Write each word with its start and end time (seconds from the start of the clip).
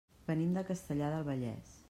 Venim 0.29 0.55
de 0.59 0.63
Castellar 0.71 1.11
del 1.13 1.29
Vallès. 1.31 1.79